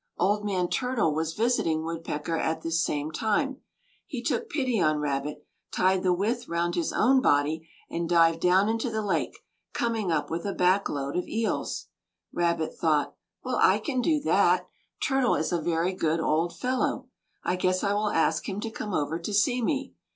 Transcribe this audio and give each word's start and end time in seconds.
Old 0.17 0.43
man 0.43 0.67
Turtle 0.67 1.13
was 1.13 1.35
visiting 1.35 1.85
Woodpecker 1.85 2.35
at 2.35 2.63
this 2.63 2.83
same 2.83 3.11
time. 3.11 3.57
He 4.07 4.23
took 4.23 4.49
pity 4.49 4.81
on 4.81 4.97
Rabbit, 4.97 5.45
tied 5.71 6.01
the 6.01 6.11
withe 6.11 6.47
round 6.49 6.73
his 6.73 6.91
own 6.91 7.21
body, 7.21 7.69
and 7.87 8.09
dived 8.09 8.39
down 8.39 8.67
into 8.67 8.89
the 8.89 9.03
lake, 9.03 9.37
coming 9.73 10.11
up 10.11 10.31
with 10.31 10.43
a 10.47 10.53
back 10.55 10.89
load 10.89 11.15
of 11.15 11.27
eels. 11.27 11.85
Rabbit 12.33 12.75
thought: 12.79 13.13
"Well, 13.43 13.59
I 13.61 13.77
can 13.77 14.01
do 14.01 14.19
that. 14.21 14.67
Turtle 15.05 15.35
is 15.35 15.51
a 15.51 15.61
very 15.61 15.93
good 15.93 16.19
old 16.19 16.57
fellow, 16.57 17.09
I 17.43 17.55
guess 17.55 17.83
I 17.83 17.93
will 17.93 18.09
ask 18.09 18.49
him 18.49 18.59
to 18.61 18.71
come 18.71 18.95
over 18.95 19.19
to 19.19 19.33
see 19.35 19.61
me." 19.61 19.93